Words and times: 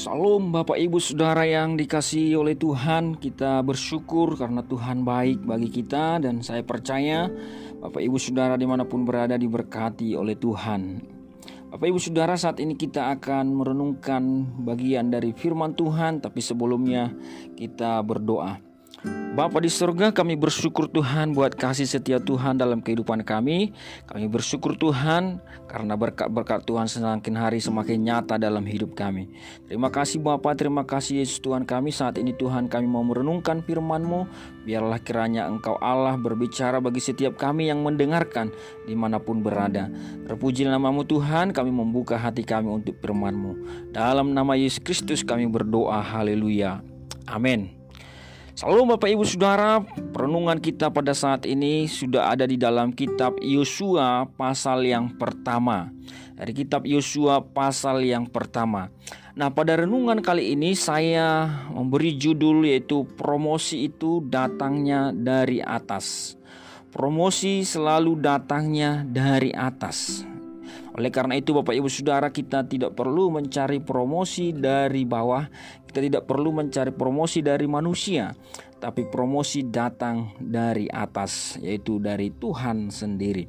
Salam 0.00 0.48
Bapak 0.48 0.80
Ibu 0.80 0.96
Saudara 0.96 1.44
yang 1.44 1.76
dikasihi 1.76 2.32
oleh 2.32 2.56
Tuhan. 2.56 3.20
Kita 3.20 3.60
bersyukur 3.60 4.32
karena 4.32 4.64
Tuhan 4.64 5.04
baik 5.04 5.44
bagi 5.44 5.68
kita 5.68 6.16
Dan 6.24 6.40
saya 6.40 6.64
percaya 6.64 7.28
Bapak 7.84 8.00
Ibu 8.00 8.16
Saudara 8.16 8.56
di 8.56 8.64
mana 8.64 8.88
pun 8.88 9.04
berada 9.04 9.36
diberkati 9.36 10.16
oleh 10.16 10.40
Tuhan. 10.40 11.04
Bapak 11.68 11.84
Ibu 11.84 12.00
Saudara 12.00 12.32
saat 12.40 12.64
ini 12.64 12.80
kita 12.80 13.12
akan 13.12 13.52
merenungkan 13.52 14.24
bagian 14.64 15.12
dari 15.12 15.36
firman 15.36 15.76
Tuhan 15.76 16.24
Tapi 16.24 16.40
sebelumnya 16.40 17.12
kita 17.52 18.00
berdoa 18.00 18.69
Bapa 19.30 19.56
di 19.56 19.72
surga 19.72 20.12
kami 20.12 20.36
bersyukur 20.36 20.84
Tuhan 20.84 21.32
buat 21.32 21.56
kasih 21.56 21.88
setia 21.88 22.20
Tuhan 22.20 22.60
dalam 22.60 22.84
kehidupan 22.84 23.24
kami. 23.24 23.72
Kami 24.04 24.26
bersyukur 24.28 24.76
Tuhan 24.76 25.40
karena 25.64 25.96
berkat-berkat 25.96 26.68
Tuhan 26.68 26.84
semakin 26.84 27.34
hari 27.38 27.62
semakin 27.62 27.96
nyata 28.04 28.36
dalam 28.36 28.60
hidup 28.68 28.92
kami. 28.92 29.32
Terima 29.64 29.88
kasih 29.88 30.20
Bapa, 30.20 30.52
terima 30.52 30.84
kasih 30.84 31.24
Yesus 31.24 31.40
Tuhan 31.40 31.64
kami. 31.64 31.88
Saat 31.88 32.20
ini 32.20 32.36
Tuhan 32.36 32.68
kami 32.68 32.84
mau 32.84 33.00
merenungkan 33.00 33.64
firman-Mu. 33.64 34.28
Biarlah 34.68 35.00
kiranya 35.00 35.48
Engkau 35.48 35.80
Allah 35.80 36.20
berbicara 36.20 36.76
bagi 36.84 37.00
setiap 37.00 37.40
kami 37.40 37.72
yang 37.72 37.80
mendengarkan 37.80 38.52
di 38.84 38.92
mana 38.92 39.16
pun 39.16 39.40
berada. 39.40 39.88
Terpuji 40.28 40.68
namamu 40.68 41.08
Tuhan 41.08 41.56
kami 41.56 41.72
membuka 41.72 42.20
hati 42.20 42.44
kami 42.44 42.68
untuk 42.68 43.00
firman-Mu. 43.00 43.56
Dalam 43.96 44.36
nama 44.36 44.52
Yesus 44.52 44.84
Kristus 44.84 45.24
kami 45.24 45.48
berdoa 45.48 46.04
haleluya. 46.04 46.84
Amin 47.24 47.79
Salam 48.60 48.92
Bapak 48.92 49.08
Ibu 49.08 49.24
Saudara, 49.24 49.80
perenungan 50.12 50.60
kita 50.60 50.92
pada 50.92 51.16
saat 51.16 51.48
ini 51.48 51.88
sudah 51.88 52.28
ada 52.28 52.44
di 52.44 52.60
dalam 52.60 52.92
kitab 52.92 53.40
Yosua 53.40 54.28
pasal 54.36 54.84
yang 54.84 55.16
pertama. 55.16 55.88
Dari 56.36 56.52
kitab 56.52 56.84
Yosua 56.84 57.40
pasal 57.40 58.04
yang 58.04 58.28
pertama. 58.28 58.92
Nah, 59.32 59.48
pada 59.48 59.80
renungan 59.80 60.20
kali 60.20 60.52
ini 60.52 60.76
saya 60.76 61.48
memberi 61.72 62.20
judul 62.20 62.68
yaitu 62.68 63.08
promosi 63.16 63.88
itu 63.88 64.20
datangnya 64.28 65.08
dari 65.16 65.64
atas. 65.64 66.36
Promosi 66.92 67.64
selalu 67.64 68.20
datangnya 68.20 69.08
dari 69.08 69.56
atas. 69.56 70.28
Oleh 70.98 71.10
karena 71.14 71.38
itu 71.38 71.54
Bapak 71.54 71.70
Ibu 71.76 71.86
Saudara 71.86 72.34
kita 72.34 72.66
tidak 72.66 72.98
perlu 72.98 73.30
mencari 73.30 73.78
promosi 73.78 74.50
dari 74.50 75.06
bawah. 75.06 75.46
Kita 75.90 75.98
tidak 75.98 76.22
perlu 76.26 76.54
mencari 76.54 76.94
promosi 76.94 77.42
dari 77.42 77.66
manusia 77.66 78.30
Tapi 78.78 79.10
promosi 79.10 79.66
datang 79.66 80.38
dari 80.38 80.86
atas 80.86 81.58
Yaitu 81.58 81.98
dari 81.98 82.30
Tuhan 82.30 82.94
sendiri. 82.94 83.42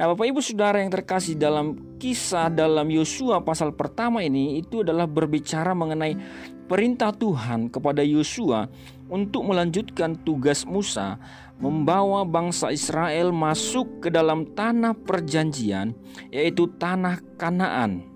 Nah 0.00 0.08
Bapak 0.08 0.24
Ibu 0.24 0.40
Saudara 0.40 0.80
yang 0.80 0.88
terkasih 0.88 1.36
dalam 1.36 1.96
kisah 2.00 2.48
dalam 2.48 2.88
Yosua 2.88 3.44
pasal 3.44 3.76
pertama 3.76 4.24
ini 4.24 4.56
Itu 4.64 4.80
adalah 4.80 5.04
berbicara 5.04 5.76
mengenai 5.76 6.16
perintah 6.64 7.12
Tuhan 7.12 7.68
kepada 7.68 8.00
Yosua 8.00 8.64
Untuk 9.12 9.44
melanjutkan 9.44 10.16
tugas 10.24 10.64
Musa 10.64 11.20
membawa 11.58 12.26
bangsa 12.26 12.74
Israel 12.74 13.30
masuk 13.30 14.02
ke 14.04 14.08
dalam 14.10 14.46
tanah 14.54 14.94
perjanjian, 14.94 15.94
yaitu 16.34 16.66
tanah 16.78 17.22
Kanaan. 17.38 18.14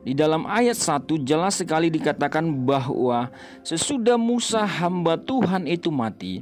Di 0.00 0.16
dalam 0.16 0.48
ayat 0.48 0.80
1 0.80 1.28
jelas 1.28 1.60
sekali 1.60 1.92
dikatakan 1.92 2.64
bahwa 2.64 3.28
sesudah 3.60 4.16
Musa 4.16 4.64
hamba 4.64 5.20
Tuhan 5.20 5.68
itu 5.68 5.92
mati, 5.92 6.40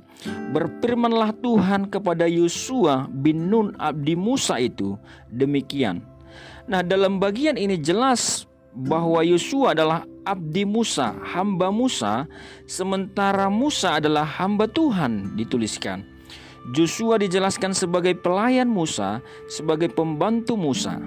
berfirmanlah 0.55 1.34
Tuhan 1.42 1.91
kepada 1.91 2.31
Yosua 2.31 3.11
bin 3.11 3.50
Nun 3.50 3.75
abdi 3.83 4.14
Musa 4.14 4.62
itu 4.62 4.94
demikian. 5.34 6.06
Nah, 6.70 6.86
dalam 6.86 7.19
bagian 7.19 7.59
ini 7.59 7.75
jelas 7.83 8.47
bahwa 8.78 9.27
Yosua 9.27 9.75
adalah 9.75 10.06
abdi 10.22 10.62
Musa, 10.62 11.19
hamba 11.27 11.75
Musa, 11.75 12.31
sementara 12.62 13.50
Musa 13.50 13.98
adalah 13.98 14.22
hamba 14.22 14.71
Tuhan 14.71 15.34
dituliskan. 15.34 16.17
Joshua 16.76 17.16
dijelaskan 17.16 17.72
sebagai 17.72 18.12
pelayan 18.12 18.68
Musa, 18.68 19.24
sebagai 19.48 19.88
pembantu 19.88 20.52
Musa. 20.60 21.00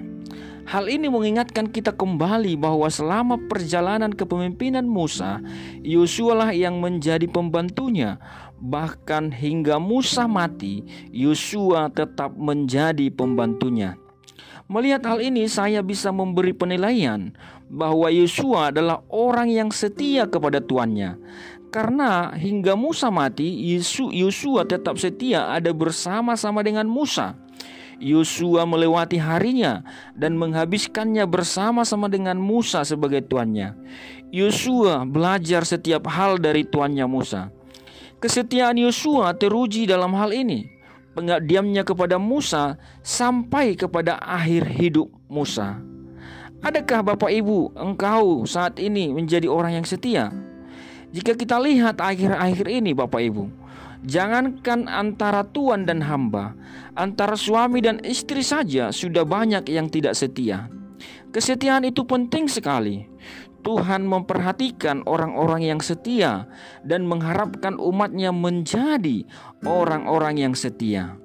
Hal 0.62 0.86
ini 0.86 1.10
mengingatkan 1.10 1.70
kita 1.70 1.90
kembali 1.94 2.54
bahwa 2.54 2.86
selama 2.86 3.34
perjalanan 3.50 4.14
kepemimpinan 4.14 4.86
Musa, 4.86 5.42
Yosua 5.82 6.38
lah 6.38 6.50
yang 6.54 6.78
menjadi 6.78 7.26
pembantunya. 7.26 8.18
Bahkan 8.62 9.34
hingga 9.34 9.82
Musa 9.82 10.30
mati, 10.30 10.86
Yosua 11.10 11.90
tetap 11.90 12.38
menjadi 12.38 13.10
pembantunya. 13.10 13.98
Melihat 14.70 15.02
hal 15.04 15.18
ini, 15.18 15.50
saya 15.50 15.82
bisa 15.82 16.14
memberi 16.14 16.54
penilaian 16.54 17.34
bahwa 17.66 18.06
Yosua 18.08 18.70
adalah 18.70 19.02
orang 19.10 19.50
yang 19.50 19.68
setia 19.74 20.30
kepada 20.30 20.62
tuannya. 20.62 21.18
Karena 21.72 22.36
hingga 22.36 22.76
Musa 22.76 23.08
mati, 23.08 23.48
Yosua 24.12 24.68
tetap 24.68 25.00
setia 25.00 25.48
ada 25.48 25.72
bersama-sama 25.72 26.60
dengan 26.60 26.84
Musa. 26.84 27.32
Yosua 27.96 28.68
melewati 28.68 29.16
harinya 29.16 29.80
dan 30.12 30.36
menghabiskannya 30.36 31.24
bersama-sama 31.24 32.12
dengan 32.12 32.36
Musa 32.36 32.84
sebagai 32.84 33.24
tuannya. 33.24 33.72
Yosua 34.28 35.08
belajar 35.08 35.64
setiap 35.64 36.12
hal 36.12 36.36
dari 36.36 36.68
tuannya 36.68 37.08
Musa. 37.08 37.48
Kesetiaan 38.20 38.76
Yosua 38.76 39.32
teruji 39.32 39.88
dalam 39.88 40.12
hal 40.12 40.36
ini. 40.36 40.68
Pengabdiannya 41.16 41.88
kepada 41.88 42.20
Musa 42.20 42.76
sampai 43.00 43.80
kepada 43.80 44.20
akhir 44.20 44.68
hidup 44.76 45.08
Musa. 45.24 45.80
Adakah 46.60 47.16
Bapak 47.16 47.32
Ibu 47.32 47.80
engkau 47.80 48.44
saat 48.44 48.76
ini 48.76 49.08
menjadi 49.08 49.48
orang 49.48 49.80
yang 49.80 49.86
setia? 49.88 50.51
Jika 51.12 51.36
kita 51.36 51.60
lihat 51.60 52.00
akhir-akhir 52.00 52.66
ini 52.68 52.96
Bapak 52.96 53.20
Ibu 53.20 53.44
Jangankan 54.02 54.90
antara 54.90 55.46
tuan 55.46 55.86
dan 55.86 56.02
hamba 56.02 56.56
Antara 56.98 57.38
suami 57.38 57.78
dan 57.84 58.02
istri 58.02 58.42
saja 58.42 58.90
sudah 58.90 59.22
banyak 59.22 59.68
yang 59.70 59.86
tidak 59.92 60.18
setia 60.18 60.66
Kesetiaan 61.30 61.86
itu 61.86 62.02
penting 62.02 62.48
sekali 62.48 63.12
Tuhan 63.62 64.02
memperhatikan 64.04 65.06
orang-orang 65.06 65.70
yang 65.70 65.80
setia 65.80 66.50
dan 66.82 67.06
mengharapkan 67.06 67.78
umatnya 67.78 68.34
menjadi 68.34 69.22
orang-orang 69.62 70.42
yang 70.50 70.54
setia. 70.58 71.21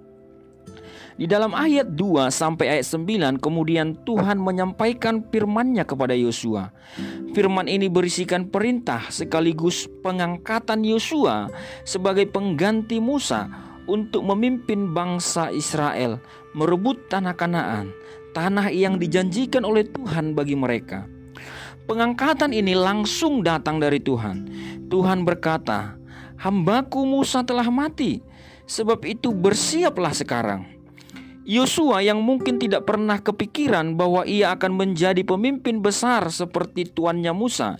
Di 1.18 1.26
dalam 1.26 1.58
ayat 1.58 1.98
2 1.98 2.30
sampai 2.30 2.78
ayat 2.78 2.86
9 2.94 3.42
kemudian 3.42 3.98
Tuhan 4.06 4.38
menyampaikan 4.38 5.26
firman-Nya 5.26 5.82
kepada 5.90 6.14
Yosua. 6.14 6.70
Firman 7.34 7.66
ini 7.66 7.90
berisikan 7.90 8.46
perintah 8.46 9.02
sekaligus 9.10 9.90
pengangkatan 10.06 10.86
Yosua 10.86 11.50
sebagai 11.90 12.30
pengganti 12.30 13.02
Musa 13.02 13.50
untuk 13.90 14.30
memimpin 14.30 14.94
bangsa 14.94 15.50
Israel 15.50 16.22
merebut 16.54 17.10
tanah 17.10 17.34
Kanaan, 17.34 17.90
tanah 18.38 18.70
yang 18.70 19.02
dijanjikan 19.02 19.66
oleh 19.66 19.90
Tuhan 19.90 20.38
bagi 20.38 20.54
mereka. 20.54 21.10
Pengangkatan 21.90 22.54
ini 22.54 22.78
langsung 22.78 23.42
datang 23.42 23.82
dari 23.82 23.98
Tuhan. 23.98 24.46
Tuhan 24.86 25.26
berkata, 25.26 25.98
"Hambaku 26.38 27.10
Musa 27.10 27.42
telah 27.42 27.66
mati, 27.74 28.22
sebab 28.70 29.02
itu 29.02 29.34
bersiaplah 29.34 30.14
sekarang." 30.14 30.77
Yosua 31.48 32.04
yang 32.04 32.20
mungkin 32.20 32.60
tidak 32.60 32.84
pernah 32.84 33.24
kepikiran 33.24 33.96
bahwa 33.96 34.28
ia 34.28 34.52
akan 34.52 34.84
menjadi 34.84 35.24
pemimpin 35.24 35.80
besar 35.80 36.28
seperti 36.28 36.84
tuannya 36.92 37.32
Musa. 37.32 37.80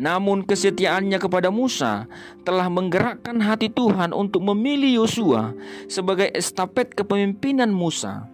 Namun 0.00 0.48
kesetiaannya 0.48 1.20
kepada 1.20 1.52
Musa 1.52 2.08
telah 2.48 2.72
menggerakkan 2.72 3.44
hati 3.44 3.68
Tuhan 3.68 4.16
untuk 4.16 4.40
memilih 4.40 5.04
Yosua 5.04 5.52
sebagai 5.84 6.32
estafet 6.32 6.96
kepemimpinan 6.96 7.68
Musa. 7.68 8.24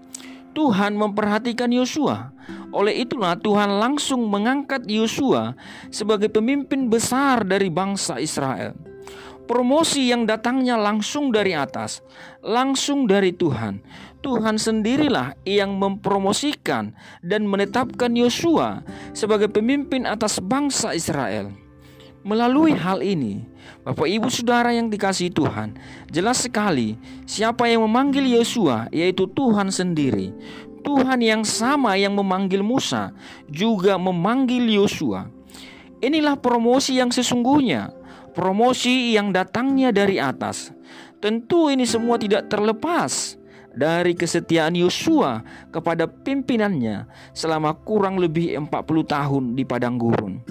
Tuhan 0.54 0.94
memperhatikan 0.94 1.74
Yosua. 1.74 2.30
Oleh 2.70 3.02
itulah 3.02 3.34
Tuhan 3.34 3.82
langsung 3.82 4.30
mengangkat 4.30 4.86
Yosua 4.86 5.58
sebagai 5.90 6.30
pemimpin 6.30 6.86
besar 6.86 7.42
dari 7.42 7.74
bangsa 7.74 8.22
Israel. 8.22 8.93
Promosi 9.44 10.08
yang 10.08 10.24
datangnya 10.24 10.80
langsung 10.80 11.28
dari 11.28 11.52
atas, 11.52 12.00
langsung 12.40 13.04
dari 13.04 13.28
Tuhan. 13.36 13.84
Tuhan 14.24 14.56
sendirilah 14.56 15.36
yang 15.44 15.76
mempromosikan 15.76 16.96
dan 17.20 17.44
menetapkan 17.44 18.16
Yosua 18.16 18.80
sebagai 19.12 19.52
pemimpin 19.52 20.08
atas 20.08 20.40
bangsa 20.40 20.96
Israel. 20.96 21.52
Melalui 22.24 22.72
hal 22.72 23.04
ini, 23.04 23.44
Bapak 23.84 24.08
Ibu 24.08 24.32
Saudara 24.32 24.72
yang 24.72 24.88
dikasihi 24.88 25.28
Tuhan, 25.28 25.76
jelas 26.08 26.40
sekali 26.40 26.96
siapa 27.28 27.68
yang 27.68 27.84
memanggil 27.84 28.24
Yosua 28.24 28.88
yaitu 28.96 29.28
Tuhan 29.28 29.68
sendiri. 29.68 30.32
Tuhan 30.80 31.20
yang 31.20 31.44
sama 31.44 32.00
yang 32.00 32.16
memanggil 32.16 32.64
Musa 32.64 33.12
juga 33.44 34.00
memanggil 34.00 34.72
Yosua. 34.72 35.28
Inilah 36.00 36.40
promosi 36.40 36.96
yang 36.96 37.12
sesungguhnya 37.12 37.92
promosi 38.34 39.14
yang 39.14 39.30
datangnya 39.30 39.94
dari 39.94 40.18
atas. 40.18 40.74
Tentu 41.22 41.72
ini 41.72 41.88
semua 41.88 42.20
tidak 42.20 42.52
terlepas 42.52 43.38
dari 43.72 44.12
kesetiaan 44.12 44.76
Yosua 44.76 45.40
kepada 45.72 46.04
pimpinannya 46.04 47.08
selama 47.32 47.72
kurang 47.80 48.20
lebih 48.20 48.54
40 48.58 48.68
tahun 49.08 49.44
di 49.56 49.64
padang 49.64 49.96
gurun. 49.96 50.42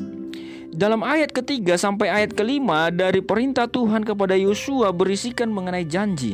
Dalam 0.73 1.05
ayat 1.05 1.29
ketiga 1.29 1.77
sampai 1.77 2.09
ayat 2.09 2.33
kelima 2.33 2.89
dari 2.89 3.21
perintah 3.21 3.69
Tuhan 3.69 4.01
kepada 4.01 4.33
Yosua 4.33 4.89
berisikan 4.89 5.53
mengenai 5.53 5.85
janji. 5.85 6.33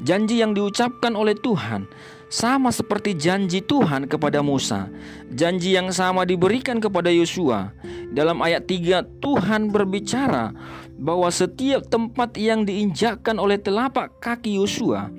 Janji 0.00 0.38
yang 0.40 0.54
diucapkan 0.54 1.18
oleh 1.18 1.34
Tuhan 1.34 1.90
sama 2.30 2.70
seperti 2.70 3.18
janji 3.18 3.58
Tuhan 3.58 4.06
kepada 4.06 4.38
Musa. 4.38 4.86
Janji 5.34 5.74
yang 5.74 5.90
sama 5.90 6.22
diberikan 6.22 6.78
kepada 6.78 7.10
Yosua. 7.10 7.74
Dalam 8.14 8.38
ayat 8.38 8.70
3 8.70 9.18
Tuhan 9.18 9.74
berbicara 9.74 10.54
bahwa 10.94 11.26
setiap 11.28 11.90
tempat 11.90 12.38
yang 12.38 12.62
diinjakkan 12.62 13.34
oleh 13.42 13.58
telapak 13.58 14.22
kaki 14.22 14.62
Yosua 14.62 15.10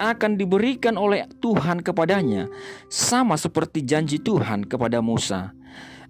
akan 0.00 0.40
diberikan 0.40 0.96
oleh 0.96 1.28
Tuhan 1.44 1.84
kepadanya 1.84 2.48
sama 2.88 3.36
seperti 3.36 3.84
janji 3.84 4.16
Tuhan 4.16 4.64
kepada 4.64 5.04
Musa. 5.04 5.52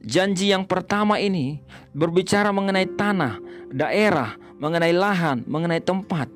Janji 0.04 0.54
yang 0.54 0.68
pertama 0.68 1.18
ini 1.18 1.64
berbicara 1.96 2.52
mengenai 2.52 2.84
tanah, 2.94 3.40
daerah, 3.72 4.36
mengenai 4.60 4.92
lahan, 4.92 5.42
mengenai 5.48 5.80
tempat. 5.80 6.28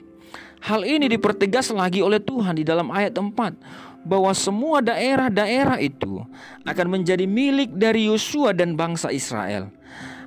Hal 0.58 0.82
ini 0.82 1.06
dipertegas 1.06 1.70
lagi 1.70 2.02
oleh 2.02 2.18
Tuhan 2.18 2.58
di 2.58 2.64
dalam 2.66 2.90
ayat 2.90 3.14
4 3.14 3.87
bahwa 4.06 4.30
semua 4.36 4.78
daerah-daerah 4.84 5.82
itu 5.82 6.22
akan 6.62 6.86
menjadi 7.00 7.24
milik 7.26 7.74
dari 7.74 8.06
Yosua 8.06 8.54
dan 8.54 8.78
bangsa 8.78 9.10
Israel. 9.10 9.70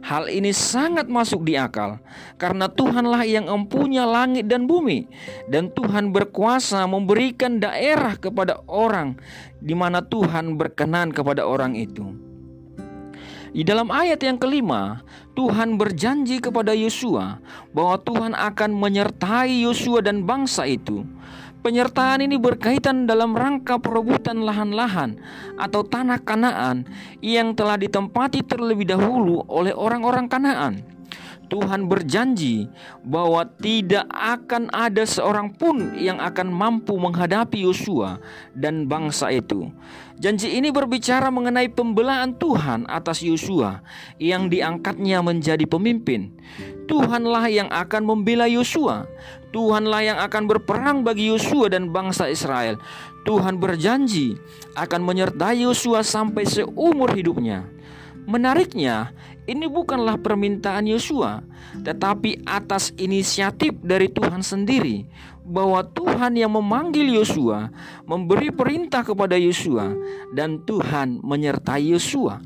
Hal 0.01 0.33
ini 0.33 0.49
sangat 0.49 1.05
masuk 1.05 1.45
di 1.45 1.53
akal 1.53 2.01
karena 2.41 2.65
Tuhanlah 2.65 3.21
yang 3.21 3.45
empunya 3.45 4.01
langit 4.01 4.49
dan 4.49 4.65
bumi 4.65 5.05
dan 5.45 5.69
Tuhan 5.69 6.09
berkuasa 6.09 6.89
memberikan 6.89 7.61
daerah 7.61 8.17
kepada 8.17 8.65
orang 8.65 9.13
di 9.61 9.77
mana 9.77 10.01
Tuhan 10.01 10.57
berkenan 10.57 11.13
kepada 11.13 11.45
orang 11.45 11.77
itu. 11.77 12.17
Di 13.51 13.61
dalam 13.67 13.93
ayat 13.93 14.23
yang 14.25 14.39
kelima, 14.39 15.05
Tuhan 15.37 15.75
berjanji 15.75 16.41
kepada 16.41 16.73
Yosua 16.73 17.37
bahwa 17.75 17.99
Tuhan 18.01 18.33
akan 18.33 18.71
menyertai 18.73 19.67
Yosua 19.67 20.01
dan 20.01 20.23
bangsa 20.25 20.65
itu 20.65 21.05
Penyertaan 21.61 22.25
ini 22.25 22.41
berkaitan 22.41 23.05
dalam 23.05 23.37
rangka 23.37 23.77
perebutan 23.77 24.41
lahan-lahan 24.41 25.21
atau 25.61 25.85
tanah 25.85 26.17
Kanaan 26.25 26.89
yang 27.21 27.53
telah 27.53 27.77
ditempati 27.77 28.41
terlebih 28.41 28.89
dahulu 28.89 29.45
oleh 29.45 29.69
orang-orang 29.69 30.25
Kanaan. 30.25 30.81
Tuhan 31.51 31.91
berjanji 31.91 32.71
bahwa 33.03 33.43
tidak 33.59 34.07
akan 34.07 34.71
ada 34.71 35.03
seorang 35.03 35.51
pun 35.51 35.99
yang 35.99 36.23
akan 36.23 36.47
mampu 36.47 36.95
menghadapi 36.95 37.67
Yosua 37.67 38.23
dan 38.55 38.87
bangsa 38.87 39.27
itu. 39.35 39.67
Janji 40.15 40.55
ini 40.55 40.71
berbicara 40.71 41.27
mengenai 41.27 41.67
pembelaan 41.67 42.39
Tuhan 42.39 42.87
atas 42.87 43.19
Yosua 43.19 43.83
yang 44.15 44.47
diangkatnya 44.47 45.19
menjadi 45.19 45.67
pemimpin. 45.67 46.31
Tuhanlah 46.87 47.51
yang 47.51 47.67
akan 47.67 48.07
membela 48.07 48.47
Yosua. 48.47 49.03
Tuhanlah 49.51 50.01
yang 50.07 50.19
akan 50.23 50.47
berperang 50.47 51.03
bagi 51.03 51.27
Yosua 51.27 51.67
dan 51.67 51.91
bangsa 51.91 52.31
Israel. 52.31 52.79
Tuhan 53.27 53.59
berjanji 53.59 54.39
akan 54.79 55.03
menyertai 55.03 55.67
Yosua 55.67 55.99
sampai 55.99 56.47
seumur 56.47 57.11
hidupnya. 57.11 57.67
Menariknya, 58.29 59.11
ini 59.49 59.65
bukanlah 59.65 60.21
permintaan 60.21 60.85
Yosua, 60.85 61.41
tetapi 61.81 62.45
atas 62.45 62.93
inisiatif 62.95 63.73
dari 63.81 64.07
Tuhan 64.07 64.45
sendiri 64.45 65.09
bahwa 65.41 65.81
Tuhan 65.81 66.37
yang 66.37 66.53
memanggil 66.53 67.09
Yosua, 67.09 67.73
memberi 68.05 68.53
perintah 68.53 69.01
kepada 69.01 69.33
Yosua 69.35 69.91
dan 70.37 70.61
Tuhan 70.63 71.19
menyertai 71.25 71.91
Yosua. 71.91 72.39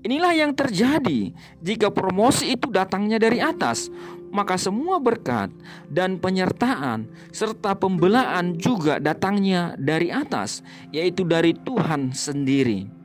Inilah 0.00 0.32
yang 0.32 0.52
terjadi 0.56 1.32
jika 1.60 1.92
promosi 1.92 2.56
itu 2.56 2.72
datangnya 2.72 3.20
dari 3.20 3.36
atas, 3.40 3.92
maka 4.32 4.56
semua 4.56 4.96
berkat 4.96 5.52
dan 5.92 6.16
penyertaan 6.16 7.04
serta 7.34 7.76
pembelaan 7.76 8.56
juga 8.56 8.96
datangnya 8.96 9.76
dari 9.76 10.08
atas, 10.08 10.64
yaitu 10.88 11.26
dari 11.26 11.52
Tuhan 11.52 12.16
sendiri. 12.16 12.99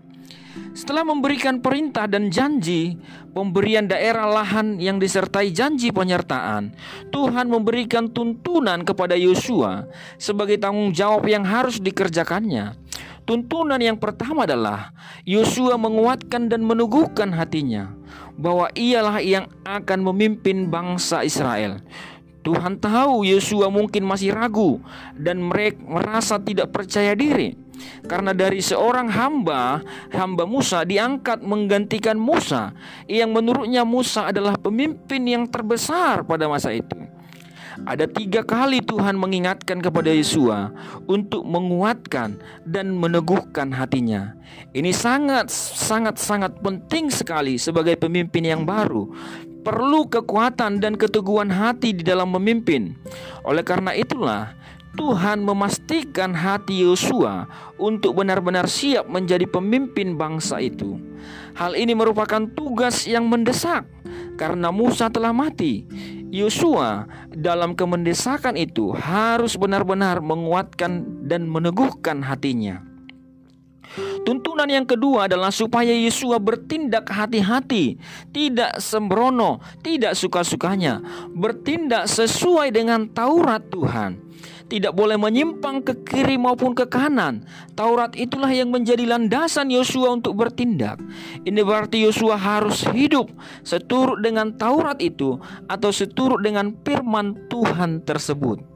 Setelah 0.75 1.07
memberikan 1.07 1.59
perintah 1.59 2.07
dan 2.07 2.31
janji 2.31 2.99
pemberian 3.31 3.87
daerah 3.87 4.27
lahan 4.27 4.79
yang 4.79 4.99
disertai 4.99 5.51
janji 5.51 5.91
penyertaan, 5.91 6.75
Tuhan 7.11 7.47
memberikan 7.51 8.11
tuntunan 8.11 8.83
kepada 8.83 9.15
Yosua 9.19 9.87
sebagai 10.15 10.59
tanggung 10.59 10.95
jawab 10.95 11.27
yang 11.27 11.43
harus 11.43 11.79
dikerjakannya. 11.79 12.75
Tuntunan 13.25 13.81
yang 13.81 13.97
pertama 13.97 14.45
adalah 14.45 14.93
Yosua 15.25 15.81
menguatkan 15.81 16.45
dan 16.45 16.61
meneguhkan 16.61 17.33
hatinya 17.33 17.89
bahwa 18.37 18.69
ialah 18.77 19.17
yang 19.23 19.49
akan 19.65 19.99
memimpin 20.13 20.69
bangsa 20.69 21.25
Israel. 21.25 21.81
Tuhan 22.45 22.77
tahu 22.77 23.25
Yosua 23.25 23.73
mungkin 23.73 24.05
masih 24.05 24.29
ragu 24.29 24.77
dan 25.17 25.41
mereka 25.41 25.81
merasa 25.81 26.37
tidak 26.37 26.69
percaya 26.69 27.17
diri 27.17 27.57
karena 28.05 28.31
dari 28.31 28.61
seorang 28.61 29.09
hamba, 29.09 29.81
hamba 30.13 30.43
Musa 30.45 30.85
diangkat 30.85 31.41
menggantikan 31.41 32.15
Musa 32.19 32.71
yang 33.09 33.33
menurutnya 33.33 33.81
Musa 33.83 34.29
adalah 34.29 34.55
pemimpin 34.57 35.25
yang 35.25 35.43
terbesar 35.49 36.25
pada 36.25 36.45
masa 36.45 36.73
itu. 36.73 37.15
Ada 37.83 38.07
tiga 38.07 38.39
kali 38.39 38.79
Tuhan 38.79 39.19
mengingatkan 39.19 39.83
kepada 39.83 40.07
Yesua 40.07 40.71
untuk 41.11 41.43
menguatkan 41.43 42.39
dan 42.63 42.95
meneguhkan 42.95 43.75
hatinya. 43.75 44.31
Ini 44.71 44.95
sangat, 44.95 45.51
sangat, 45.51 46.15
sangat 46.15 46.55
penting 46.63 47.11
sekali 47.11 47.59
sebagai 47.59 47.99
pemimpin 47.99 48.47
yang 48.47 48.63
baru. 48.63 49.11
Perlu 49.65 50.07
kekuatan 50.07 50.79
dan 50.79 50.95
keteguhan 50.95 51.51
hati 51.51 51.91
di 51.91 52.05
dalam 52.05 52.31
memimpin. 52.31 52.95
Oleh 53.43 53.65
karena 53.65 53.91
itulah, 53.91 54.55
Tuhan 54.95 55.43
memastikan 55.43 56.31
hati 56.31 56.87
Yosua 56.87 57.45
untuk 57.75 58.23
benar-benar 58.23 58.65
siap 58.65 59.05
menjadi 59.11 59.43
pemimpin 59.45 60.15
bangsa 60.15 60.63
itu. 60.63 60.97
Hal 61.55 61.75
ini 61.75 61.91
merupakan 61.91 62.47
tugas 62.55 63.03
yang 63.05 63.27
mendesak 63.27 63.83
karena 64.39 64.71
Musa 64.71 65.11
telah 65.11 65.35
mati. 65.35 65.83
Yosua 66.31 67.07
dalam 67.31 67.77
kemendesakan 67.77 68.59
itu 68.59 68.91
harus 68.91 69.55
benar-benar 69.55 70.19
menguatkan 70.19 71.23
dan 71.27 71.47
meneguhkan 71.47 72.23
hatinya. 72.25 72.83
Tuntunan 74.25 74.67
yang 74.67 74.83
kedua 74.83 75.29
adalah 75.29 75.53
supaya 75.53 75.93
Yosua 75.93 76.41
bertindak 76.41 77.07
hati-hati, 77.07 78.01
tidak 78.33 78.81
sembrono, 78.81 79.61
tidak 79.85 80.17
suka-sukanya, 80.17 80.99
bertindak 81.31 82.09
sesuai 82.09 82.73
dengan 82.73 83.05
Taurat 83.13 83.61
Tuhan 83.69 84.25
tidak 84.65 84.97
boleh 84.97 85.15
menyimpang 85.15 85.85
ke 85.85 85.93
kiri 86.03 86.35
maupun 86.41 86.73
ke 86.73 86.89
kanan. 86.89 87.45
Taurat 87.77 88.13
itulah 88.17 88.49
yang 88.49 88.73
menjadi 88.73 89.05
landasan 89.05 89.69
Yosua 89.69 90.17
untuk 90.17 90.35
bertindak. 90.35 90.97
Ini 91.45 91.61
berarti 91.61 92.01
Yosua 92.01 92.35
harus 92.35 92.81
hidup 92.89 93.29
seturut 93.61 94.21
dengan 94.25 94.57
Taurat 94.57 94.97
itu 95.01 95.37
atau 95.69 95.89
seturut 95.93 96.41
dengan 96.41 96.73
firman 96.81 97.47
Tuhan 97.47 98.01
tersebut. 98.01 98.74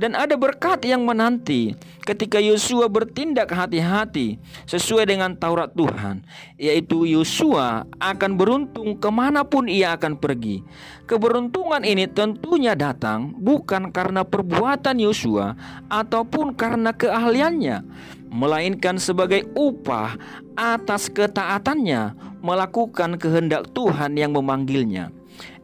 Dan 0.00 0.16
ada 0.16 0.32
berkat 0.32 0.80
yang 0.88 1.04
menanti 1.04 1.76
ketika 2.08 2.40
Yosua 2.40 2.88
bertindak 2.88 3.52
hati-hati 3.52 4.40
sesuai 4.64 5.04
dengan 5.04 5.36
Taurat 5.36 5.76
Tuhan, 5.76 6.24
yaitu 6.56 7.04
Yosua 7.04 7.84
akan 8.00 8.40
beruntung 8.40 8.96
ke 8.96 9.12
mana 9.12 9.44
pun 9.44 9.68
ia 9.68 9.92
akan 9.92 10.16
pergi. 10.16 10.64
Keberuntungan 11.04 11.84
ini 11.84 12.08
tentunya 12.08 12.72
datang 12.72 13.36
bukan 13.36 13.92
karena 13.92 14.24
perbuatan 14.24 14.96
Yosua 15.04 15.52
ataupun 15.92 16.56
karena 16.56 16.96
keahliannya, 16.96 17.84
melainkan 18.32 18.96
sebagai 18.96 19.44
upah 19.52 20.16
atas 20.56 21.12
ketaatannya 21.12 22.16
melakukan 22.40 23.20
kehendak 23.20 23.68
Tuhan 23.76 24.16
yang 24.16 24.32
memanggilnya. 24.32 25.19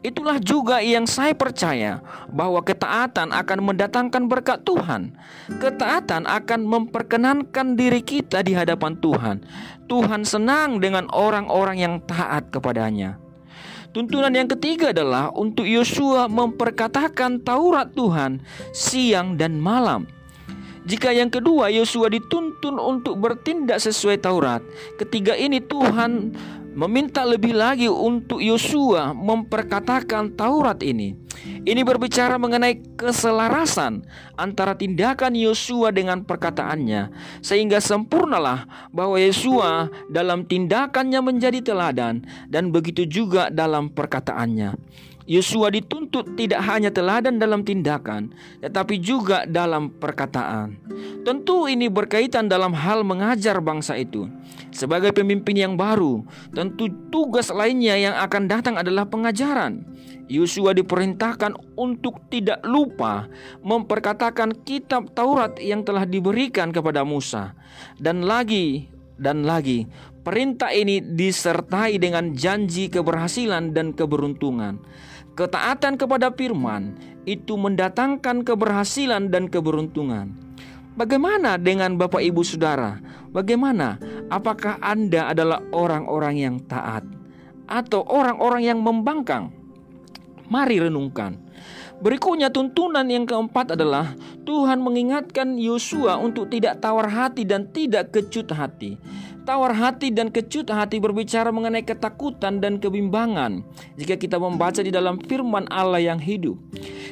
Itulah 0.07 0.39
juga 0.39 0.79
yang 0.79 1.03
saya 1.03 1.35
percaya 1.35 1.99
bahwa 2.31 2.63
ketaatan 2.63 3.35
akan 3.35 3.59
mendatangkan 3.59 4.31
berkat 4.31 4.63
Tuhan. 4.63 5.11
Ketaatan 5.59 6.31
akan 6.31 6.61
memperkenankan 6.63 7.75
diri 7.75 8.07
kita 8.07 8.47
di 8.47 8.55
hadapan 8.55 8.95
Tuhan. 9.03 9.43
Tuhan 9.91 10.23
senang 10.23 10.79
dengan 10.79 11.11
orang-orang 11.11 11.83
yang 11.83 11.95
taat 12.07 12.55
kepadanya. 12.55 13.19
Tuntunan 13.91 14.31
yang 14.31 14.47
ketiga 14.47 14.95
adalah 14.95 15.35
untuk 15.35 15.67
Yosua 15.67 16.31
memperkatakan 16.31 17.43
Taurat 17.43 17.91
Tuhan 17.91 18.47
siang 18.71 19.35
dan 19.35 19.59
malam. 19.59 20.07
Jika 20.87 21.11
yang 21.11 21.35
kedua 21.35 21.67
Yosua 21.75 22.07
dituntun 22.07 22.79
untuk 22.79 23.19
bertindak 23.19 23.83
sesuai 23.83 24.23
Taurat, 24.23 24.63
ketiga 25.03 25.35
ini 25.35 25.59
Tuhan 25.59 26.31
meminta 26.77 27.25
lebih 27.25 27.57
lagi 27.57 27.89
untuk 27.89 28.45
Yosua 28.45 29.17
memperkatakan 29.17 30.37
Taurat 30.37 30.79
ini. 30.85 31.17
Ini 31.67 31.83
berbicara 31.83 32.37
mengenai 32.37 32.79
keselarasan 33.01 34.05
antara 34.37 34.77
tindakan 34.77 35.33
Yosua 35.33 35.91
dengan 35.91 36.23
perkataannya, 36.23 37.11
sehingga 37.41 37.81
sempurnalah 37.81 38.89
bahwa 38.93 39.17
Yosua 39.17 39.89
dalam 40.13 40.45
tindakannya 40.45 41.21
menjadi 41.25 41.65
teladan, 41.65 42.23
dan 42.53 42.71
begitu 42.71 43.09
juga 43.09 43.49
dalam 43.49 43.89
perkataannya. 43.89 44.77
Yosua 45.27 45.75
dituntut 45.75 46.39
tidak 46.39 46.63
hanya 46.63 46.95
teladan 46.95 47.43
dalam 47.43 47.67
tindakan, 47.67 48.31
tetapi 48.63 49.03
juga 49.03 49.43
dalam 49.43 49.91
perkataan. 49.91 50.79
Tentu 51.27 51.67
ini 51.67 51.91
berkaitan 51.91 52.47
dalam 52.47 52.71
hal 52.71 53.03
mengajar 53.03 53.59
bangsa 53.59 53.99
itu. 53.99 54.31
Sebagai 54.71 55.11
pemimpin 55.11 55.59
yang 55.59 55.75
baru, 55.75 56.23
tentu 56.55 56.87
tugas 57.11 57.51
lainnya 57.51 57.99
yang 57.99 58.15
akan 58.15 58.47
datang 58.47 58.79
adalah 58.79 59.03
pengajaran. 59.11 59.83
Yosua 60.27 60.75
diperintahkan 60.75 61.55
untuk 61.79 62.19
tidak 62.31 62.63
lupa 62.67 63.31
memperkatakan 63.63 64.63
kitab 64.67 65.11
Taurat 65.15 65.59
yang 65.59 65.83
telah 65.87 66.07
diberikan 66.07 66.71
kepada 66.71 67.03
Musa. 67.03 67.55
Dan 67.99 68.27
lagi 68.27 68.91
dan 69.19 69.47
lagi, 69.47 69.87
perintah 70.27 70.75
ini 70.75 70.99
disertai 70.99 71.97
dengan 72.03 72.35
janji 72.35 72.91
keberhasilan 72.91 73.71
dan 73.71 73.95
keberuntungan. 73.95 74.83
Ketaatan 75.37 76.01
kepada 76.01 76.33
firman 76.33 76.97
itu 77.29 77.61
mendatangkan 77.61 78.41
keberhasilan 78.41 79.29
dan 79.29 79.53
keberuntungan. 79.53 80.33
Bagaimana 80.97 81.61
dengan 81.61 82.01
Bapak 82.01 82.25
Ibu 82.25 82.41
Saudara? 82.41 82.97
Bagaimana? 83.37 84.01
Apakah 84.33 84.81
Anda 84.81 85.29
adalah 85.29 85.61
orang-orang 85.77 86.41
yang 86.41 86.57
taat 86.65 87.05
atau 87.69 88.01
orang-orang 88.09 88.65
yang 88.65 88.81
membangkang? 88.81 89.53
Mari 90.49 90.81
renungkan. 90.81 91.37
Berikutnya 92.01 92.49
tuntunan 92.49 93.05
yang 93.05 93.29
keempat 93.29 93.77
adalah 93.77 94.17
Tuhan 94.49 94.81
mengingatkan 94.81 95.61
Yosua 95.61 96.17
untuk 96.17 96.49
tidak 96.49 96.81
tawar 96.81 97.13
hati 97.13 97.45
dan 97.45 97.69
tidak 97.77 98.13
kecut 98.17 98.57
hati. 98.57 98.97
Tawar 99.47 99.79
hati 99.79 100.11
dan 100.11 100.35
kecut 100.35 100.67
hati 100.75 100.99
berbicara 100.99 101.55
mengenai 101.55 101.87
ketakutan 101.87 102.59
dan 102.59 102.83
kebimbangan. 102.83 103.63
Jika 103.95 104.19
kita 104.19 104.43
membaca 104.43 104.83
di 104.83 104.91
dalam 104.91 105.23
firman 105.23 105.71
Allah 105.71 106.03
yang 106.03 106.19
hidup, 106.19 106.59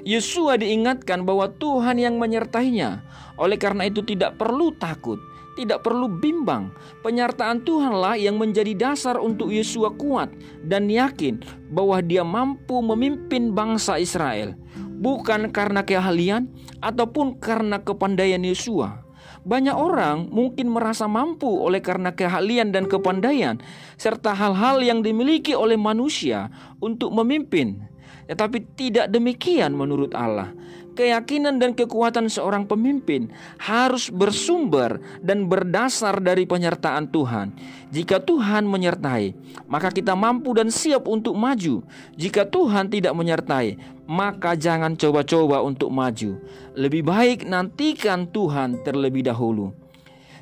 Yesua 0.03 0.59
diingatkan 0.59 1.23
bahwa 1.23 1.47
Tuhan 1.63 1.95
yang 1.95 2.19
menyertainya. 2.19 3.07
Oleh 3.39 3.55
karena 3.55 3.87
itu 3.87 4.03
tidak 4.03 4.35
perlu 4.35 4.75
takut, 4.83 5.23
tidak 5.55 5.87
perlu 5.87 6.11
bimbang. 6.11 6.75
Penyertaan 7.07 7.63
Tuhanlah 7.63 8.19
yang 8.19 8.35
menjadi 8.35 8.75
dasar 8.75 9.15
untuk 9.23 9.55
Yesua 9.55 9.95
kuat 9.95 10.35
dan 10.67 10.91
yakin 10.91 11.39
bahwa 11.71 12.03
dia 12.03 12.27
mampu 12.27 12.83
memimpin 12.83 13.55
bangsa 13.55 14.03
Israel. 14.03 14.59
Bukan 14.99 15.55
karena 15.55 15.87
keahlian 15.87 16.51
ataupun 16.83 17.39
karena 17.39 17.79
kepandaian 17.79 18.43
Yesua, 18.43 19.04
banyak 19.45 19.77
orang 19.77 20.33
mungkin 20.33 20.73
merasa 20.73 21.05
mampu 21.05 21.49
oleh 21.49 21.85
karena 21.85 22.17
keahlian 22.17 22.73
dan 22.73 22.89
kepandaian 22.89 23.61
serta 24.01 24.33
hal-hal 24.33 24.81
yang 24.81 25.05
dimiliki 25.05 25.53
oleh 25.53 25.77
manusia 25.77 26.49
untuk 26.81 27.13
memimpin. 27.13 27.85
Tetapi 28.25 28.73
tidak 28.73 29.13
demikian 29.13 29.77
menurut 29.77 30.17
Allah. 30.17 30.49
Keyakinan 30.95 31.59
dan 31.59 31.75
kekuatan 31.75 32.31
seorang 32.31 32.71
pemimpin 32.71 33.27
harus 33.59 34.15
bersumber 34.15 35.03
dan 35.19 35.51
berdasar 35.51 36.23
dari 36.23 36.47
penyertaan 36.47 37.11
Tuhan. 37.11 37.51
Jika 37.91 38.23
Tuhan 38.23 38.63
menyertai, 38.71 39.35
maka 39.67 39.91
kita 39.91 40.15
mampu 40.15 40.55
dan 40.55 40.71
siap 40.71 41.11
untuk 41.11 41.35
maju. 41.35 41.83
Jika 42.15 42.47
Tuhan 42.47 42.95
tidak 42.95 43.11
menyertai, 43.11 43.75
maka 44.07 44.55
jangan 44.55 44.95
coba-coba 44.95 45.67
untuk 45.67 45.91
maju. 45.91 46.39
Lebih 46.79 47.03
baik 47.03 47.43
nantikan 47.43 48.31
Tuhan 48.31 48.87
terlebih 48.87 49.27
dahulu. 49.27 49.75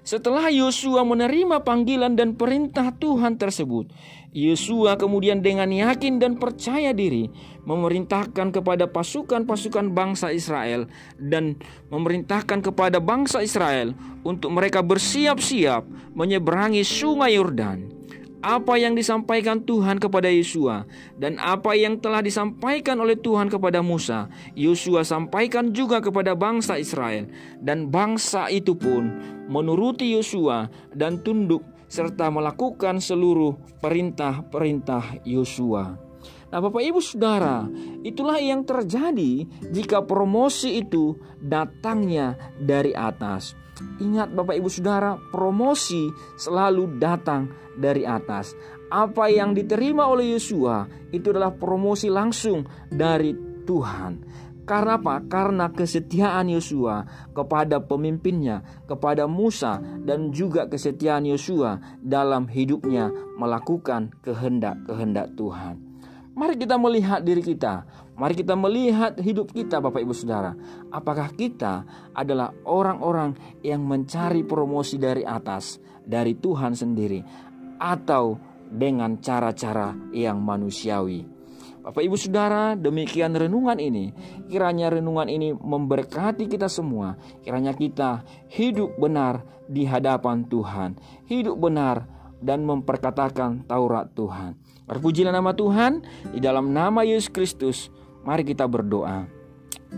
Setelah 0.03 0.51
Yosua 0.51 1.07
menerima 1.07 1.63
panggilan 1.63 2.19
dan 2.19 2.35
perintah 2.35 2.91
Tuhan 2.91 3.39
tersebut, 3.39 3.87
Yosua 4.33 4.97
kemudian 4.97 5.45
dengan 5.45 5.69
yakin 5.69 6.17
dan 6.17 6.41
percaya 6.41 6.97
diri 6.97 7.29
memerintahkan 7.69 8.49
kepada 8.49 8.89
pasukan-pasukan 8.89 9.93
bangsa 9.93 10.33
Israel 10.33 10.89
dan 11.21 11.61
memerintahkan 11.93 12.65
kepada 12.65 12.97
bangsa 12.97 13.45
Israel 13.45 13.93
untuk 14.25 14.57
mereka 14.57 14.81
bersiap-siap 14.81 15.85
menyeberangi 16.17 16.81
sungai 16.81 17.37
Yordan. 17.37 17.93
Apa 18.43 18.75
yang 18.75 18.99
disampaikan 18.99 19.63
Tuhan 19.63 20.03
kepada 20.03 20.27
Yosua 20.27 20.83
dan 21.15 21.39
apa 21.39 21.79
yang 21.79 21.95
telah 22.03 22.19
disampaikan 22.19 22.99
oleh 22.99 23.15
Tuhan 23.15 23.47
kepada 23.47 23.87
Musa, 23.87 24.27
Yosua 24.59 25.07
sampaikan 25.07 25.71
juga 25.71 26.03
kepada 26.03 26.35
bangsa 26.35 26.75
Israel. 26.75 27.31
Dan 27.63 27.87
bangsa 27.87 28.51
itu 28.51 28.75
pun 28.75 29.15
menuruti 29.47 30.11
Yosua 30.19 30.67
dan 30.91 31.23
tunduk 31.23 31.63
serta 31.93 32.33
melakukan 32.33 33.05
seluruh 33.05 33.61
perintah-perintah 33.85 35.29
Yosua. 35.29 35.93
Nah, 36.49 36.61
Bapak 36.61 36.81
Ibu 36.81 37.01
Saudara, 37.05 37.69
itulah 38.01 38.41
yang 38.41 38.65
terjadi 38.65 39.45
jika 39.69 40.01
promosi 40.05 40.81
itu 40.81 41.21
datangnya 41.37 42.37
dari 42.57 42.97
atas. 42.97 43.53
Ingat 44.01 44.33
Bapak 44.33 44.57
Ibu 44.57 44.69
Saudara, 44.73 45.21
promosi 45.33 46.09
selalu 46.41 46.97
datang 46.97 47.53
dari 47.77 48.09
atas. 48.09 48.57
Apa 48.93 49.29
yang 49.33 49.57
diterima 49.57 50.09
oleh 50.09 50.37
Yosua 50.37 50.85
itu 51.13 51.33
adalah 51.33 51.57
promosi 51.57 52.13
langsung 52.13 52.65
dari 52.89 53.33
Tuhan. 53.65 54.13
Karena 54.63 54.95
apa? 54.95 55.19
Karena 55.27 55.67
kesetiaan 55.75 56.47
Yosua 56.47 57.03
kepada 57.35 57.83
pemimpinnya, 57.83 58.63
kepada 58.87 59.27
Musa 59.27 59.83
dan 60.07 60.31
juga 60.31 60.71
kesetiaan 60.71 61.27
Yosua 61.27 61.83
dalam 61.99 62.47
hidupnya 62.47 63.11
melakukan 63.39 64.15
kehendak-kehendak 64.23 65.35
Tuhan. 65.35 65.93
Mari 66.33 66.57
kita 66.57 66.81
melihat 66.81 67.21
diri 67.21 67.45
kita. 67.45 67.85
Mari 68.17 68.35
kita 68.39 68.57
melihat 68.57 69.13
hidup 69.21 69.53
kita, 69.53 69.85
Bapak 69.85 70.01
Ibu 70.01 70.15
Saudara. 70.17 70.57
Apakah 70.89 71.29
kita 71.35 71.85
adalah 72.17 72.57
orang-orang 72.65 73.37
yang 73.61 73.85
mencari 73.85 74.41
promosi 74.41 74.97
dari 74.97 75.29
atas, 75.29 75.77
dari 76.01 76.33
Tuhan 76.39 76.73
sendiri, 76.73 77.21
atau 77.77 78.41
dengan 78.65 79.21
cara-cara 79.21 79.93
yang 80.17 80.41
manusiawi? 80.41 81.32
Bapak 81.83 81.99
Ibu 81.99 82.15
Saudara, 82.15 82.79
demikian 82.79 83.35
renungan 83.35 83.75
ini. 83.83 84.15
Kiranya 84.47 84.95
renungan 84.95 85.27
ini 85.27 85.51
memberkati 85.51 86.47
kita 86.47 86.71
semua. 86.71 87.19
Kiranya 87.43 87.75
kita 87.75 88.23
hidup 88.55 88.95
benar 89.03 89.43
di 89.67 89.83
hadapan 89.83 90.47
Tuhan, 90.47 90.95
hidup 91.27 91.59
benar 91.59 92.07
dan 92.39 92.63
memperkatakan 92.63 93.67
Taurat 93.67 94.15
Tuhan. 94.15 94.55
Berpujilah 94.87 95.35
nama 95.35 95.51
Tuhan 95.59 96.07
di 96.31 96.39
dalam 96.39 96.71
nama 96.71 97.03
Yesus 97.03 97.31
Kristus. 97.35 97.91
Mari 98.23 98.47
kita 98.47 98.63
berdoa. 98.71 99.27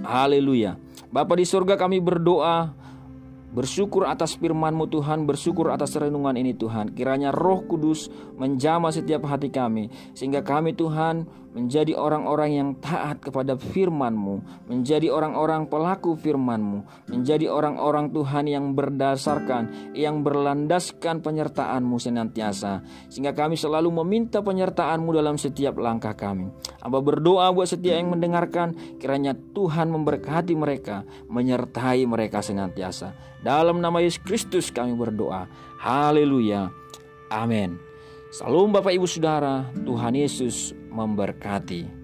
Haleluya. 0.09 0.81
Bapa 1.13 1.37
di 1.37 1.45
surga 1.45 1.77
kami 1.77 2.01
berdoa 2.01 2.85
Bersyukur 3.55 4.03
atas 4.11 4.35
firman-Mu 4.35 4.91
Tuhan, 4.91 5.31
bersyukur 5.31 5.71
atas 5.71 5.95
renungan 5.95 6.35
ini 6.35 6.59
Tuhan. 6.59 6.91
Kiranya 6.91 7.31
Roh 7.31 7.63
Kudus 7.63 8.11
menjamah 8.35 8.91
setiap 8.91 9.23
hati 9.31 9.47
kami 9.47 9.95
sehingga 10.11 10.43
kami 10.43 10.75
Tuhan 10.75 11.44
menjadi 11.55 11.95
orang-orang 11.95 12.51
yang 12.51 12.71
taat 12.83 13.23
kepada 13.23 13.55
firman-Mu, 13.55 14.67
menjadi 14.67 15.09
orang-orang 15.09 15.71
pelaku 15.71 16.19
firman-Mu, 16.19 17.09
menjadi 17.09 17.47
orang-orang 17.47 18.11
Tuhan 18.11 18.45
yang 18.51 18.75
berdasarkan, 18.75 19.95
yang 19.95 20.27
berlandaskan 20.27 21.23
penyertaan-Mu 21.23 21.97
senantiasa. 22.03 22.83
Sehingga 23.07 23.33
kami 23.33 23.55
selalu 23.55 23.95
meminta 24.03 24.43
penyertaan-Mu 24.43 25.15
dalam 25.15 25.39
setiap 25.39 25.79
langkah 25.79 26.19
kami. 26.19 26.51
Amba 26.83 26.99
berdoa 26.99 27.55
buat 27.55 27.71
setiap 27.71 27.97
yang 28.03 28.11
mendengarkan, 28.11 28.99
kiranya 28.99 29.33
Tuhan 29.33 29.95
memberkati 29.95 30.59
mereka, 30.59 31.07
menyertai 31.31 32.03
mereka 32.05 32.43
senantiasa. 32.43 33.15
Dalam 33.41 33.79
nama 33.79 34.03
Yesus 34.03 34.19
Kristus 34.27 34.75
kami 34.75 34.99
berdoa. 34.99 35.47
Haleluya. 35.79 36.75
Amin. 37.31 37.79
Salam 38.35 38.75
Bapak 38.75 38.91
Ibu 38.91 39.07
Saudara, 39.07 39.71
Tuhan 39.87 40.19
Yesus 40.19 40.75
memberkati. 40.95 42.04